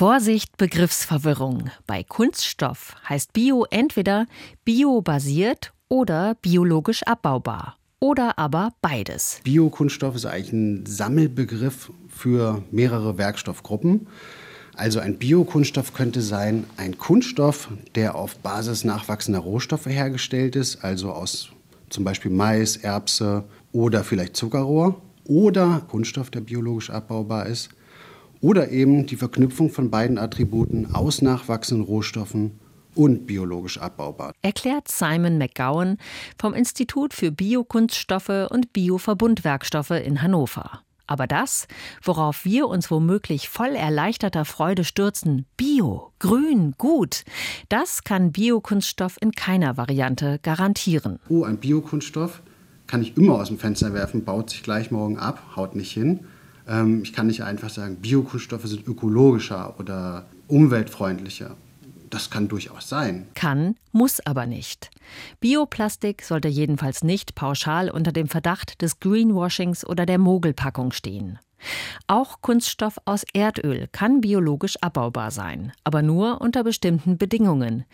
[0.00, 1.68] Vorsicht, Begriffsverwirrung.
[1.86, 4.24] Bei Kunststoff heißt Bio entweder
[4.64, 7.76] biobasiert oder biologisch abbaubar.
[7.98, 9.42] Oder aber beides.
[9.44, 14.06] Biokunststoff ist eigentlich ein Sammelbegriff für mehrere Werkstoffgruppen.
[14.74, 21.12] Also ein Biokunststoff könnte sein ein Kunststoff, der auf Basis nachwachsender Rohstoffe hergestellt ist, also
[21.12, 21.50] aus
[21.90, 24.98] zum Beispiel Mais, Erbse oder vielleicht Zuckerrohr.
[25.26, 27.68] Oder Kunststoff, der biologisch abbaubar ist.
[28.40, 32.58] Oder eben die Verknüpfung von beiden Attributen aus nachwachsenden Rohstoffen
[32.94, 34.32] und biologisch abbaubar.
[34.42, 35.98] Erklärt Simon McGowan
[36.38, 40.82] vom Institut für Biokunststoffe und Bioverbundwerkstoffe in Hannover.
[41.06, 41.66] Aber das,
[42.04, 47.24] worauf wir uns womöglich voll erleichterter Freude stürzen, Bio, grün, gut,
[47.68, 51.18] das kann Biokunststoff in keiner Variante garantieren.
[51.28, 52.42] Oh, ein Biokunststoff
[52.86, 56.20] kann ich immer aus dem Fenster werfen, baut sich gleich morgen ab, haut nicht hin.
[56.70, 61.56] Ähm, ich kann nicht einfach sagen, Biokunststoffe sind ökologischer oder umweltfreundlicher.
[62.08, 63.28] Das kann durchaus sein.
[63.34, 64.90] Kann, muss aber nicht.
[65.38, 71.38] Bioplastik sollte jedenfalls nicht pauschal unter dem Verdacht des Greenwashings oder der Mogelpackung stehen.
[72.06, 77.84] Auch Kunststoff aus Erdöl kann biologisch abbaubar sein, aber nur unter bestimmten Bedingungen.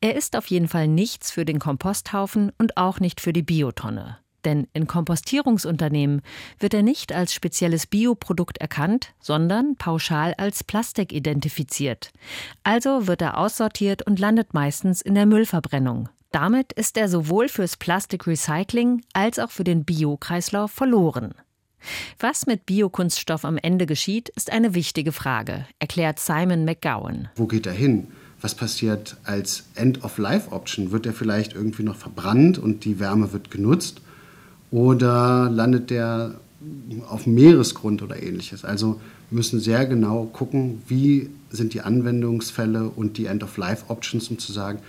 [0.00, 4.18] Er ist auf jeden Fall nichts für den Komposthaufen und auch nicht für die Biotonne.
[4.44, 6.22] Denn in Kompostierungsunternehmen
[6.58, 12.12] wird er nicht als spezielles Bioprodukt erkannt, sondern pauschal als Plastik identifiziert.
[12.62, 16.08] Also wird er aussortiert und landet meistens in der Müllverbrennung.
[16.30, 21.34] Damit ist er sowohl fürs Plastikrecycling als auch für den Biokreislauf verloren.
[22.18, 27.28] Was mit Biokunststoff am Ende geschieht, ist eine wichtige Frage, erklärt Simon McGowan.
[27.36, 28.08] Wo geht er hin?
[28.40, 30.90] Was passiert als End-of-Life-Option?
[30.90, 34.00] Wird er vielleicht irgendwie noch verbrannt und die Wärme wird genutzt?
[34.70, 36.34] Oder landet der
[37.08, 38.64] auf dem Meeresgrund oder ähnliches.
[38.64, 44.52] Also wir müssen sehr genau gucken, wie sind die Anwendungsfälle und die End-of-Life-Options, um zu
[44.52, 44.80] sagen,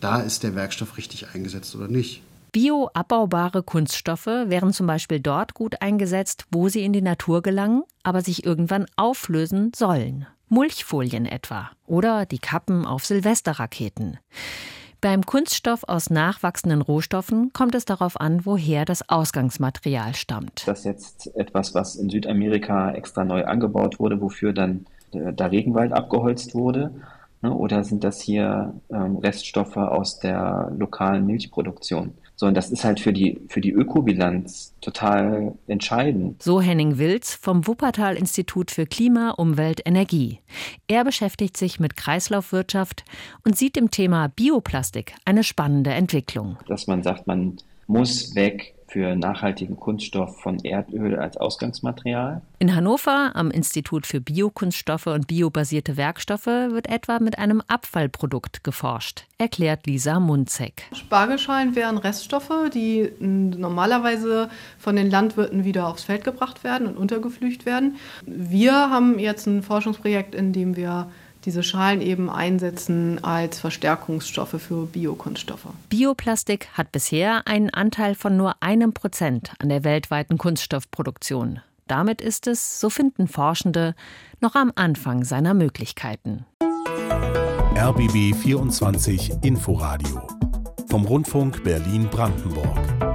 [0.00, 2.22] da ist der Werkstoff richtig eingesetzt oder nicht.
[2.52, 8.20] Bioabbaubare Kunststoffe wären zum Beispiel dort gut eingesetzt, wo sie in die Natur gelangen, aber
[8.20, 10.26] sich irgendwann auflösen sollen.
[10.48, 14.18] Mulchfolien etwa oder die Kappen auf Silvesterraketen.
[15.04, 20.66] Beim Kunststoff aus nachwachsenden Rohstoffen kommt es darauf an, woher das Ausgangsmaterial stammt.
[20.66, 25.92] Das ist jetzt etwas, was in Südamerika extra neu angebaut wurde, wofür dann der Regenwald
[25.92, 26.90] abgeholzt wurde.
[27.44, 27.52] Ne?
[27.52, 32.14] Oder sind das hier ähm, Reststoffe aus der lokalen Milchproduktion?
[32.36, 36.42] So, und das ist halt für die, für die Ökobilanz total entscheidend.
[36.42, 40.40] So Henning Wilz vom Wuppertal-Institut für Klima, Umwelt, Energie.
[40.88, 43.04] Er beschäftigt sich mit Kreislaufwirtschaft
[43.44, 46.56] und sieht im Thema Bioplastik eine spannende Entwicklung.
[46.66, 52.42] Dass man sagt, man muss weg für nachhaltigen Kunststoff von Erdöl als Ausgangsmaterial.
[52.60, 59.24] In Hannover am Institut für Biokunststoffe und biobasierte Werkstoffe wird etwa mit einem Abfallprodukt geforscht,
[59.36, 60.84] erklärt Lisa Munzek.
[60.92, 67.66] Spargelschalen wären Reststoffe, die normalerweise von den Landwirten wieder aufs Feld gebracht werden und untergeflücht
[67.66, 67.96] werden.
[68.24, 71.08] Wir haben jetzt ein Forschungsprojekt, in dem wir
[71.44, 75.66] diese Schalen eben einsetzen als Verstärkungsstoffe für Biokunststoffe.
[75.88, 81.60] Bioplastik hat bisher einen Anteil von nur einem Prozent an der weltweiten Kunststoffproduktion.
[81.86, 83.94] Damit ist es, so finden Forschende,
[84.40, 86.46] noch am Anfang seiner Möglichkeiten.
[87.76, 90.22] RBB 24 Inforadio
[90.88, 93.13] vom Rundfunk Berlin-Brandenburg.